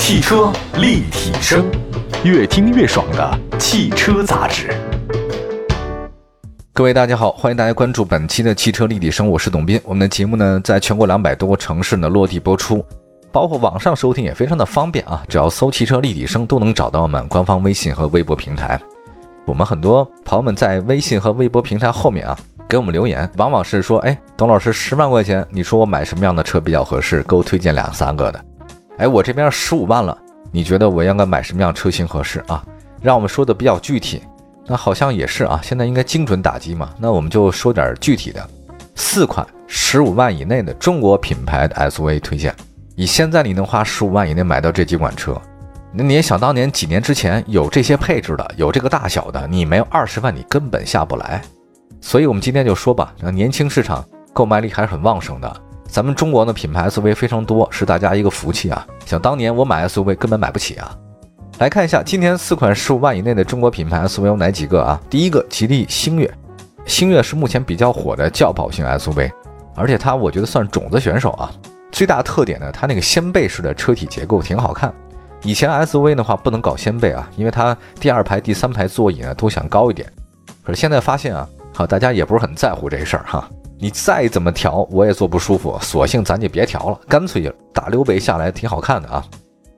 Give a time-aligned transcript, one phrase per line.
[0.00, 1.70] 汽车立体声，
[2.24, 4.74] 越听越爽的汽车杂志。
[6.72, 9.78] 各位大家好，欢迎大家关注本期的汽车立体声，我是董斌。
[9.84, 12.82] 我们的节目呢，在全国两百多个城市呢落地播出，
[13.30, 18.80] 包括网上收听也非常的方便啊，只要搜“汽车立体声”都能找到我们官方微信和微博平台。
[19.44, 22.36] 我们很多朋友们在微信和微博平台后面啊，
[22.66, 27.22] 给我们留言，往往是说：“哎，董老师，十万块钱，你说我买什么样的车比较合适？
[27.24, 28.42] 给我推荐两三个的。”
[29.00, 30.16] 哎，我这边十五万了，
[30.52, 32.62] 你觉得我应该买什么样车型合适啊？
[33.00, 34.22] 让我们说的比较具体。
[34.66, 36.90] 那好像也是啊，现在应该精准打击嘛。
[36.98, 38.46] 那我们就说点具体的，
[38.94, 42.54] 四款十五万以内的中国品牌的 SUV 推荐。
[42.94, 45.34] 以现在你能花十五万以内买到这几款车，
[45.94, 51.40] 那你也想当年几年之前有这些配置的，有这个大小的，你没有二十万你根本下不来。
[52.02, 54.04] 所以我们今天就说吧，年轻市场
[54.34, 55.56] 购买力还是很旺盛的。
[55.90, 58.86] 咱们中国的品牌 SUV 非常多，是大家一个福气啊。
[59.04, 60.96] 想当年我买 SUV 根本买不起啊。
[61.58, 65.00] 来看一下今天四款十五万以内的中国品牌 SUV 有哪几个啊？
[65.10, 66.32] 第一个，吉利星越，
[66.86, 69.30] 星越是目前比较火的轿跑型 SUV，
[69.74, 71.50] 而且它我觉得算种子选手啊。
[71.90, 74.94] 最大特点呢，它那个掀背式的车体结构挺好看。
[75.42, 80.08] 以前 SUV 的话不能搞掀背啊，因为它第二排、第三排座椅呢都想高一点。
[80.62, 83.50] 可是现在发现啊，好，大家也不是很在乎这事儿哈。
[83.82, 89.24] 你再怎么调，我也坐不舒服，索性咱就别调了，干脆大溜背下来挺好看的啊。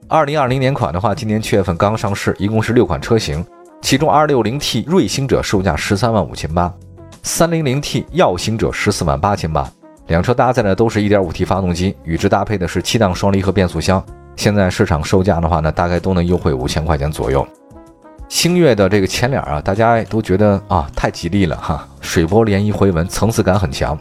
[0.08, 3.46] 二零二零年款的话，今年七月份刚上市，一共是六款车型，
[3.80, 6.74] 其中二六零 T 锐星者售价十三万五千八，
[7.22, 9.70] 三零零 T 耀星者十四万八千八，
[10.08, 14.04] 两车搭载的都是一点五 T 发动机，与之搭配的是七档双离合变速箱。
[14.34, 17.46] 现在市场售价的话呢，大概都能优惠五千块钱左右。
[18.32, 23.96] 星越的这个前脸啊，大家都觉得啊太吉利了哈，水波涟漪回纹，层次感很强。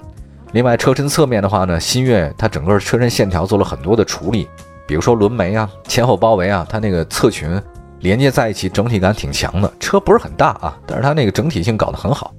[0.54, 4.48] 另外车身侧面的话呢，星越它整个车身线条做了很多的处理。
[4.88, 7.62] 比如说轮眉啊、前后包围啊，它那个侧裙
[8.00, 9.70] 连接在一起，整体感挺强的。
[9.82, 12.34] 车不是很大啊，但是它那个整体性搞得很好。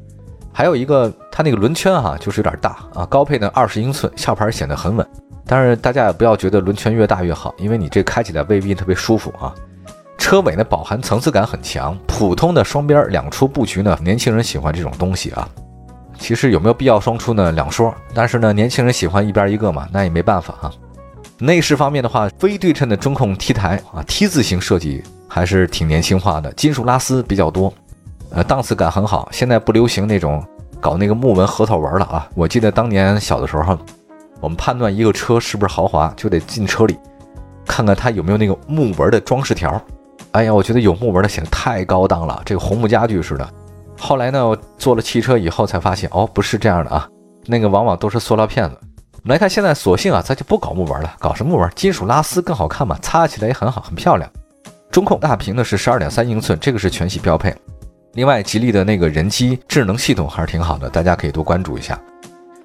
[0.50, 5.06] 还有一个，它那个轮圈哈，就是有点大啊，高配的二十英寸，下盘显得很稳。
[5.44, 9.52] 但是大家也不要觉得轮圈越大越好，因为你这开起来未必特别舒服啊。
[10.22, 15.48] 车尾呢，饱含层次感很强，普通的双边两出布局呢，年轻人喜欢这种东西啊。
[16.16, 17.50] 其实有没有必要双出呢？
[17.50, 20.70] 两说，但是呢，年轻人喜欢一边一个嘛，那也没办法啊。
[21.38, 27.74] 内饰方面的话，非对称的中控 T 台啊，T 字形设计还是挺年轻化的，金属拉丝比较多，
[28.30, 29.28] 呃，档次感很好。
[29.32, 30.42] 现在不流行那种
[30.80, 32.28] 搞那个木纹、核桃纹了啊。
[32.36, 33.76] 我记得当年小的时候，
[34.40, 36.96] 我们判断一个车是不是豪华，就得进车里
[37.66, 39.82] 看看它有没有那个木纹的装饰条。
[40.32, 43.48] 哎呀，我觉得有木纹的显得太高档了，这个红木家具似的。
[43.98, 47.06] 后来呢，我坐了汽车以后才发现，哦，不是这样的啊，
[47.46, 48.76] 那个往往都是塑料片子。
[49.24, 51.70] 来看，现在索性啊，咱就不搞木纹了，搞什么木纹？
[51.76, 54.28] 金属拉丝更好看嘛，擦起来也很好，很漂亮。
[54.90, 57.54] 中控大屏呢是十二点三英寸，这个是全系标配。
[58.14, 61.98] 另外，吉利的那个人机智能系统还是挺好的，大家可以多关注一下。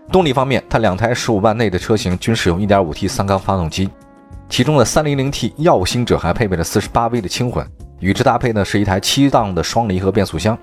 [0.10, 3.90] 动力方面，它两台十五万内的车型均使用一点五 T 三缸发动机，
[4.50, 7.66] 其中的三零零 T 耀星者还配备了四十八 V 的轻混，
[8.00, 10.58] 与之搭配呢是一台七档的双离合变速箱。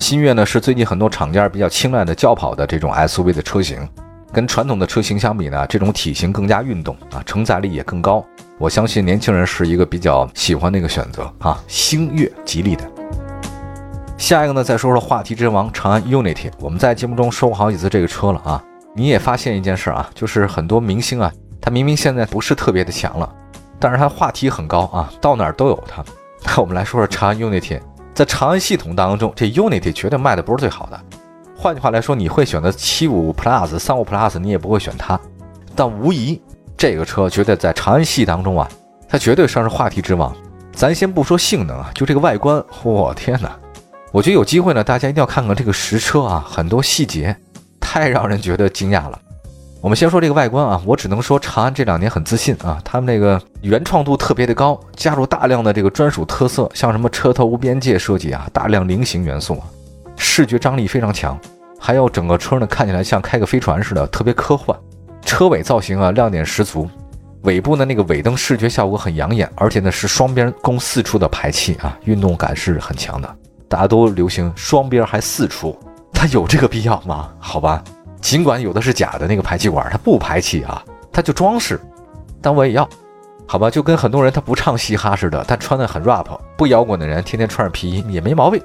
[0.00, 3.88] 新月呢是最近很多厂家比较青睐的轿跑的这种 SUV 的车型。
[4.32, 8.22] 跟传统的车型相比呢，这种体型更加运动啊，承载力也更高。
[8.58, 11.62] 我相信年轻人是一个比较喜欢的一个选择啊。
[11.68, 12.84] 星越，吉利的。
[14.18, 16.50] 下一个呢，再说说话题之王长安 UNI-T，y。
[16.58, 18.62] 我们在节目中说过好几次这个车了啊。
[18.94, 21.32] 你也发现一件事啊，就是很多明星啊，
[21.66, 23.28] 他明明现在不是特别的强了，
[23.80, 26.00] 但是他话题很高啊，到哪儿都有他。
[26.46, 27.80] 那我们来说说长安 UNI-T，
[28.14, 31.00] 在长安系统当中，这 UNI-T 绝对卖的不是最好的。
[31.56, 35.18] 换句话来说，你会选择七五 Plus、三五 Plus，你也不会选它。
[35.74, 36.40] 但无疑，
[36.76, 38.68] 这个车绝对在长安系当中啊，
[39.08, 40.32] 它绝对算是话题之王。
[40.72, 43.50] 咱先不说性能啊，就这个外观，我天哪！
[44.12, 47.36] 我觉得有机会呢，大家一定要看看这个实车啊，很多细节
[47.80, 49.18] 太让人觉得惊讶了。
[49.86, 59.62] 我们先说这个外观啊，我只能说长安这两年很自信啊，他们那个原创度特别的高，加入大量的这个专属特色，像什么车头无边界设计啊，大量菱形元素啊。
[60.16, 61.38] 视觉张力非常强，
[61.78, 64.76] 还有整个车呢看起来像开个飞船似的，特别科幻。
[65.24, 66.90] 车尾造型啊亮点十足，
[67.42, 73.36] 尾部的那个尾灯视觉效果很养眼，而且呢是双边共四出的排气啊，运动感是很强的。
[73.68, 75.78] 大家都流行双边还四出，
[76.12, 77.30] 它有这个必要吗？
[77.38, 77.84] 好吧，
[78.20, 80.82] 尽管有的是假的那个排气管，它不排气啊，
[81.12, 81.80] 它就装饰，
[82.42, 82.88] 但我也要，
[83.46, 86.26] 好吧，就跟很多人他不唱嘻哈似的，他穿的很 rap，
[86.56, 88.60] 不摇滚的人天天穿着皮衣也没毛病。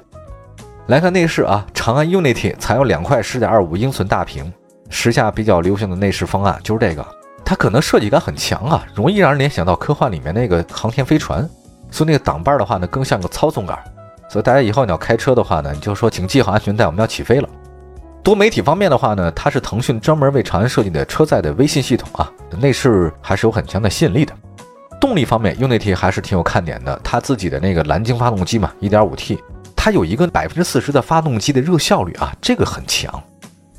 [0.86, 4.52] 来看内饰啊，长安 Unity 采用两块十点二五英寸大屏，
[4.90, 7.06] 时下比较流行的内饰方案就是这个。
[7.44, 11.48] 它可能设计感很强啊，容易让人联想到科幻里面那个航天飞船。
[11.90, 13.78] 所以那个挡把的话呢，更像个操纵杆。
[14.28, 17.48] 所以大家以后你要开车的话呢，你就说请系好安全带，我们要起飞了。
[18.22, 22.30] 多媒体方面的话呢，它是腾讯专门为长安设计的车载的微信系统啊，
[22.60, 24.32] 内饰还是有很强的吸引力的。
[25.00, 29.40] 动力方面，UNI-T 还是挺有看点的，它自己的那个蓝鲸发动机嘛，1.5T，
[29.74, 33.20] 它有一个百分之四十的发动机的热效率啊，这个很强。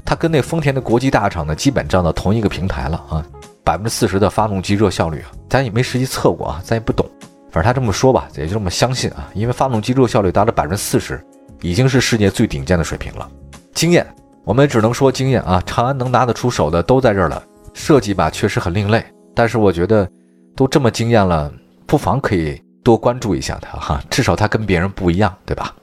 [0.04, 3.26] 它跟那丰田的国际大厂呢，基本站到同一个平台了啊，
[3.64, 7.10] 百分之四十的发动机热效率啊，咱也没实际测过啊，咱也不懂。
[7.50, 11.24] 反正他这么说吧，也就这么相信啊，因为发动机热效率达到百分之四十，
[11.62, 13.32] 已经是世界最顶尖的水平了。
[13.74, 14.06] 经验，
[14.46, 17.42] 我们只能说经验啊，长安能拿得出手的都在这儿了。
[17.74, 19.04] 设计吧，确实很另类，
[19.34, 20.08] 但是我觉得
[20.54, 21.50] 都这么惊艳了，
[21.88, 25.74] 不妨可以多关注一下它哈，至少它跟别人不一样，对吧？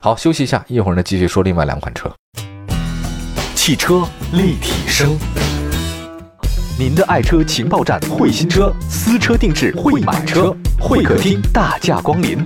[0.00, 2.12] 好，休息一下，一会儿呢继续说另外两款车。
[3.54, 4.02] 汽车
[4.32, 5.16] 立体声。
[6.78, 12.38] 您的爱车情报站，会新车，私车定制，会买车，会客厅大驾光临，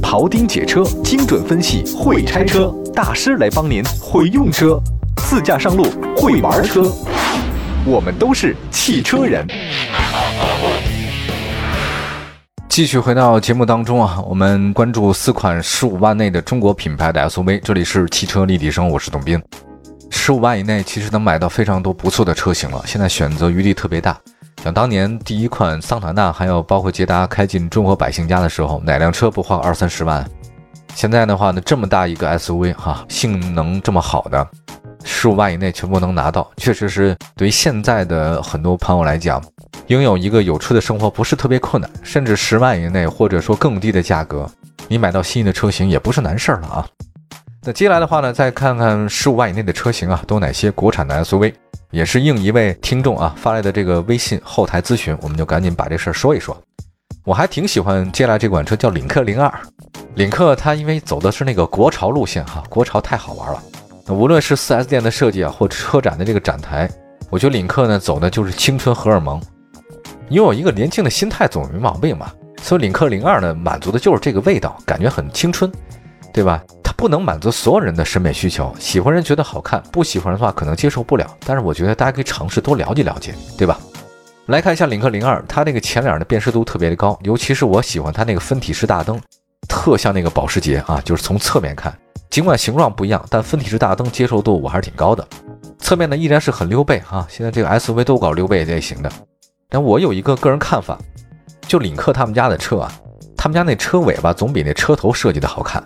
[0.00, 4.80] 庖丁解车，精准分析，会拆车大师来帮您会用车，
[5.16, 5.84] 自驾上路
[6.16, 6.90] 会玩车，
[7.84, 9.44] 我们都是汽车人。
[12.68, 19.42] 继续回到节目当中啊，我们关注四款十五万内的中国品牌的 SUV，这里是汽车立体声，我是董斌。
[20.10, 22.80] 十五万以内，其实能买到非常多不错的车型了。
[22.86, 24.16] 现在选择余地特别大。
[24.68, 30.22] 想当年第一款桑塔纳，还有包括捷达开进中国百姓家的时候，哪辆车不花二三十万？
[30.94, 34.46] 现在的话呢，这么大一个 SUV 哈，性能这么好的，
[35.04, 39.42] 十五万以内全部能拿到，确实是对于现在的很多朋友来讲，
[39.86, 41.90] 拥有一个有车的生活不是特别困难。
[42.02, 44.46] 甚至十万以内，或者说更低的价格，
[44.86, 46.86] 你买到心仪的车型也不是难事儿了啊。
[47.62, 51.54] 那接下来的话呢，再看看十五万以内的车型啊，都哪些国产的 SUV？
[51.90, 56.56] 也是应一位听众啊发来的这个微信后台咨询，我们就赶紧把这事儿说一说。
[57.24, 59.52] 我还挺喜欢接下来这款车，叫领克零二。
[60.14, 63.62] 领克它因为走的是那个国潮路线哈，国潮太好玩了。
[64.06, 66.90] 那无论是 4S 店的设计啊，或车展的这个展台，
[67.30, 69.40] 我觉得领克呢走的就是青春荷尔蒙。
[70.30, 72.30] 拥有一个年轻的心态总没毛病嘛，
[72.62, 75.70] 所以领克零二呢满足的就是这个味道，感觉很青春，
[76.32, 76.62] 对吧？
[76.98, 81.24] 不能满足所有人的审美需求，喜欢人觉得好看，不喜欢人的话可能接受不了。
[81.46, 83.78] 但是我觉得大家可以尝试多了解了解，对吧？
[84.46, 89.16] 来看一下领克零二，它那个前脸的辨识度特别的高，尤其是我喜欢它那个分体式大灯，
[89.68, 91.96] 特像那个保时捷啊，就是从侧面看，
[92.30, 95.24] 尽管形状不一样，但分体式大灯接受度我还是挺高的。
[95.78, 99.12] 侧面呢依然是很溜背啊，现在这个 SUV 都搞溜背类型的。
[99.68, 100.98] 但我有一个个人看法，
[101.68, 102.92] 就领克他们家的车啊，
[103.36, 105.80] 他们家那车尾巴总比那车头设计的好看。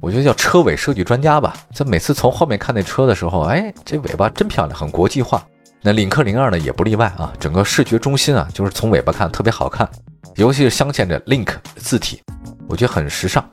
[0.00, 1.54] 我觉得叫车尾设计专家吧。
[1.72, 5.44] 这每次从后面看那车的时候，哎，这尾巴真漂亮，很国际化。
[5.82, 7.32] 那领克零二呢，也不例外啊。
[7.38, 9.88] 整个视觉中心啊，就是从尾巴看特别好看，
[10.36, 12.20] 尤其是镶嵌着 Link 字体，
[12.68, 13.44] 我觉得很时尚。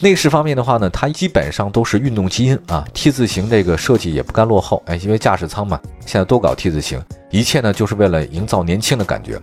[0.00, 4.82] 内饰方面的话呢，它基本上都是运动基因啊，T 字形这个设计也不甘落后。
[4.86, 9.40] 哎，因为驾驶舱嘛，现在都搞 T 字形，一切呢就是为了营造年轻的感觉。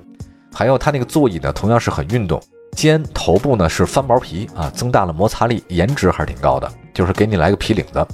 [0.53, 2.39] 还有它那个座椅呢，同样是很运动。
[2.73, 6.71] 肩头部呢是翻毛皮啊，增大了摩擦力，颜值还是挺高的。
[6.93, 8.05] 就是给你来个皮领子。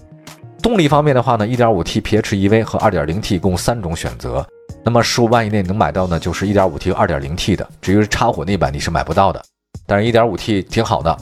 [0.62, 4.46] 动力方面的话呢，1.5T PHEV 和 2.0T 共三种选择。
[4.84, 7.68] 那么十五万以内能买到呢，就是 1.5T 和 2.0T 的。
[7.82, 9.42] 至于插混那版，你是买不到的。
[9.86, 11.18] 但是 1.5T 挺好的。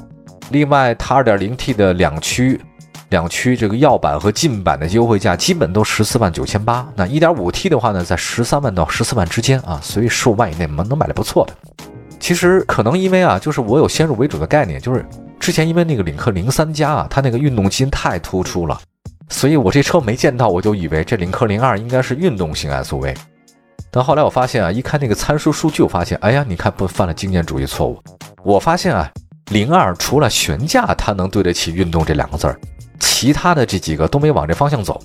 [0.50, 2.62] 另外，它 2.0T 的两驱，
[3.10, 6.88] 两驱这个耀版和劲版的优惠价基本都十四万九千八。
[6.96, 11.54] 那 1.5T 的话呢，在十三万到十四万之间啊，所以十五万以内能能买的不错的。
[12.28, 15.06] 其实可能因为啊，就是我有先入为主的概念，就是
[15.40, 18.78] 之前因为那个领克零三加啊，它那个运动基因太突出了，
[19.30, 23.16] 所以我这车没见到，我就以为这领克零二应该是运动型 SUV。
[23.90, 27.98] 但后来我发现啊，一看那个参数数据，我发现，哎呀，你看不犯了经验主义错误。
[28.44, 29.10] 我发现啊，
[29.52, 32.60] 零二除了悬架它能对得起运动这两个字儿，
[33.00, 35.02] 其他的这几个都没往这方向走。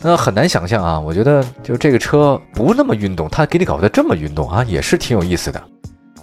[0.00, 5.62] 那很难想象啊，我觉得就这个车不那么运动，它给你搞得这么运动啊，也是挺有意思的。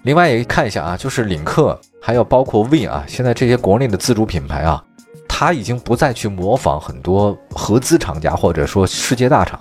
[0.03, 4.84] 另外也看一下啊，就是领克，还有包括 V 啊，现在这些国内的自主品牌啊，
[5.27, 9.60] 它已经不再去模仿很多合资厂家或者说世界大厂，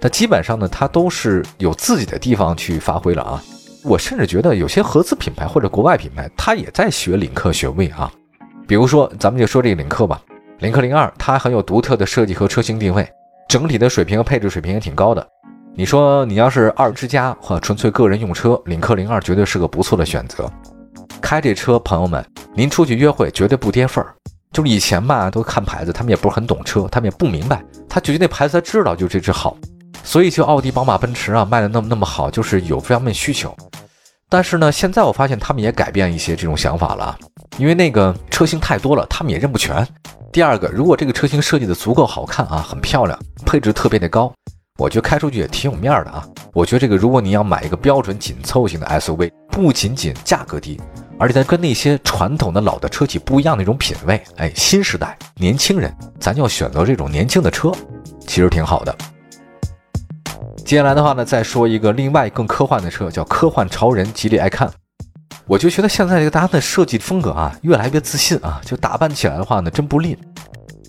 [0.00, 3.42] 它基本上呢，它都是有自己的地方去发挥了啊。
[3.82, 8.10] 我甚至觉得有些合资品牌或者国外品牌，它也在学领克学 V 啊。
[8.66, 10.22] 比如说，咱们就说这个领克吧，
[10.60, 13.06] 领克零二，它很有独特的设计和车型定位，
[13.46, 15.28] 整体的水平和配置水平也挺高的。
[15.76, 20.48] 你说你要是二之家或纯粹个人用车，领克零二绝对是个不错的选择。
[21.20, 24.14] 开这车，朋友们，您出去约会绝对不跌份儿。
[24.52, 29.56] 就是以前吧，都看牌子，他们也不是很懂车，他们也不明白，他觉得那牌子他知道就这只好。
[30.04, 33.52] 所以就奥迪、宝马、奔驰啊卖的那么那么好，就是有这方面需求。
[34.28, 37.18] 但是呢，现在我发现他们也改变一些这种想法了，
[37.58, 39.84] 因为那个车型太多了，他们也认不全。
[40.32, 44.32] 第二个，如果这个车型设计的足够好看啊，很漂亮，配置特别的高，
[44.76, 46.26] 我觉得开出去也挺有面的啊。
[46.52, 50.80] 我觉得这个，如果你要买一个标准紧凑型的 SUV，不仅仅价格低，
[51.16, 57.70] 而且它跟那些传统的老的车企不一样的一种品味，哎，新时代年轻人，咱要选择这种年轻的车，
[58.26, 58.92] 其实挺好的。
[60.64, 64.68] 接下来的话呢，再说一个另外更科幻的车，叫科幻超人吉利爱看。
[65.46, 70.18] 我就觉得现在这个大家的设计风格啊，越来越自信啊，就打扮起来的话呢，真不吝。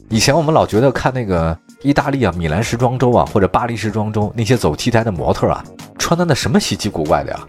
[0.10, 5.64] 以前我们老觉得看那个意大利啊、米兰时装周啊，或者巴黎时装周那些走 T 台的模特啊，
[6.00, 7.40] 穿的那什么稀奇古怪的呀。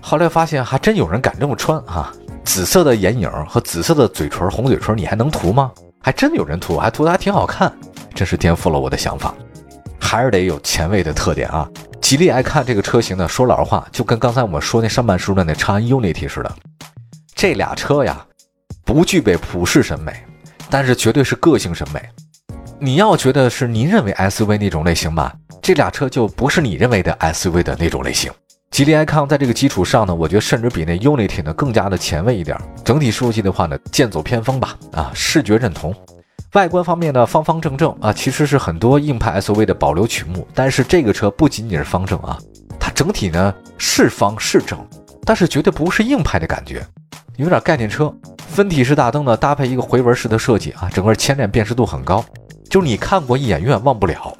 [0.00, 2.10] 后来发现还真有人敢这么穿啊！
[2.42, 5.70] 紫色的眼影和紫色的嘴唇、红嘴唇，你还能涂吗？
[6.00, 7.70] 还真有人涂，还涂的还挺好看，
[8.14, 9.34] 真是颠覆了我的想法。
[10.00, 11.68] 还是得有前卫的特点啊。
[12.00, 16.50] 吉利爱看这个车型呢，说老实话，就跟刚才我们说那上半书的那长安 UNI-T 似的，
[17.34, 18.24] 这俩车呀，
[18.86, 20.12] 不具备普世审美，
[20.70, 22.00] 但是绝对是个性审美。
[22.84, 28.28] 你要觉得是您认为 SUV 那种类型吧，这俩车就不是你认为的 SUV 的那种类型。
[28.72, 32.58] 吉利 icon 在这个基础上呢，我觉得甚至比那 Unity 呢更加的前卫一点。
[32.84, 35.94] 整体设计的话呢，剑走偏锋吧，啊，视觉认同。
[36.54, 40.44] 外观方面呢，方方正正啊，其实是很多硬派 SUV 的保留曲目。
[40.52, 42.36] 但是这个车不仅仅是方正啊，
[42.80, 44.84] 它整体呢是方是正，
[45.24, 46.84] 但是绝对不是硬派的感觉，
[47.36, 48.12] 有点概念车。
[48.48, 52.22] 分体式大灯呢，搭配一个回纹式的设计啊，整个前脸辨识度很高，
[52.72, 54.34] 就是你看过一眼永远忘不了。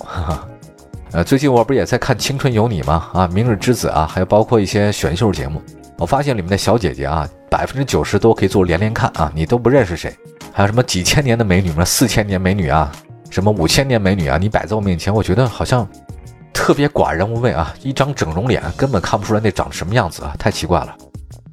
[1.12, 3.10] 呃，最近我不是也在看《青春有你》吗？
[3.12, 5.60] 啊，《明日之子》啊，还有包括一些选秀节目，
[5.98, 10.16] 我发现里面的小姐姐啊，百分之九十都可以做连连看啊，你都不认识谁。
[10.50, 11.84] 还有什么几千年的美女吗？
[11.84, 12.90] 四千年美女啊，
[13.28, 14.38] 什么五千年美女啊？
[14.38, 15.86] 你摆在我面前，我觉得好像
[16.54, 17.74] 特别寡人无味啊！
[17.82, 20.96] 一张整容脸，根本看不出来那长什么样子啊，太奇怪了。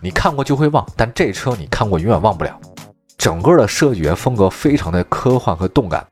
[0.01, 2.57] 你看过就会忘，但这车你看过永远忘不了。
[3.17, 6.07] 整个的设计风格非常的科幻和动感。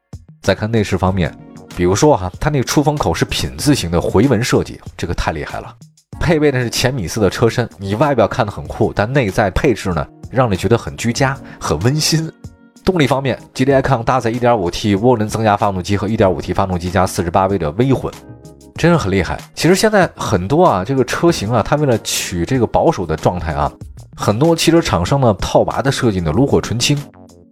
[0.47, 1.29] 再看内饰方面，
[1.75, 5.75] 比如说哈，它那个出风口是品字形的回纹设计，这个太厉害了。
[6.21, 12.31] 配备的是浅米色的车身，你外表看的很酷，但内在配置呢，让你觉得很居家、很温馨。
[12.85, 18.09] 动力方面，吉利 icon 搭载 1.5T 涡轮增压发动机和 1.5T 发动机加 48V 的微混，
[18.75, 19.37] 真是很厉害。
[19.53, 23.69] 其实现在很多啊，这个车型啊，它为了取这个保守的状态啊，
[24.15, 26.97] 很多汽车厂商呢套娃的设计呢炉火纯青。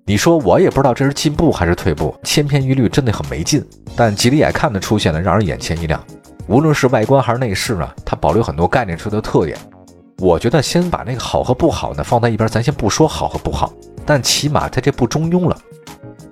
[0.07, 3.65] 你说我也不知道这是进步还是退步，千篇一律真的很没劲。
[3.95, 5.99] 但吉利 icon 的出现呢，让人眼前一亮。
[6.45, 9.57] 无论是外观还是内饰呢，它保留很多概念车的特点。
[10.19, 13.73] 我觉得先把那个好和不好呢放在一边，咱先不说好和不好。
[14.05, 15.57] 但起码它这不中庸了，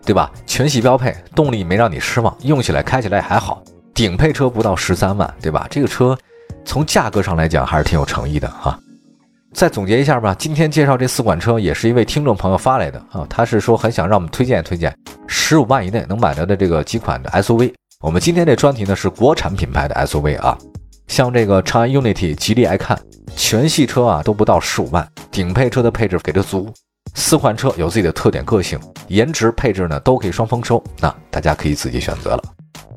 [0.05, 0.31] 对吧？
[0.45, 3.63] 全系标配，动力没让你失望，用起来开起来还好。
[3.91, 5.65] 顶配车不到十三万，对吧？
[5.71, 6.15] 这个车
[6.63, 8.79] 从价格上来讲还是挺有诚意的哈。
[9.53, 14.93] 再总结一下吧，今天介绍这四款车也是一位听众朋友发来的啊，他是说很想让我们推荐推荐
[15.27, 17.71] 十五万以内能买到的这个几款的 SUV。
[18.01, 20.57] 我们今天这专题呢是国产品牌的 SUV 啊，
[21.07, 22.99] 像这个长安 Unity、吉利爱看，
[23.35, 26.73] 全系车啊都不到十五万，顶配车的配置给的足。
[27.13, 30.83] 四款车有自己的特点、个性、颜值、配置呢，都可以双丰收。
[30.99, 32.43] 那大家可以自己选择了。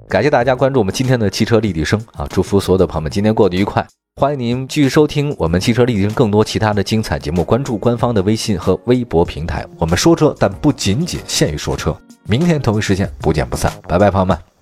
[0.08, 2.26] 感谢大家关注我们今天的汽车立体声啊！
[2.30, 3.86] 祝福所有的朋友们今天过得愉快。
[4.18, 9.62] 欢迎您继续收听我们汽车立体声更多其他的精彩节目，关注官方的微信和微博平台。
[9.78, 11.94] 我们说车，但不仅仅限于说车。
[12.24, 14.55] 明天同一时间不见不散，拜拜，朋友们。